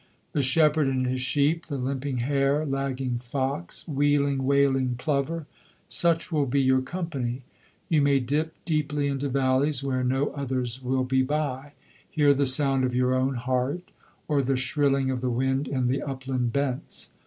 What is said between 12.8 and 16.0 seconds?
of your own heart, or the shrilling of the wind in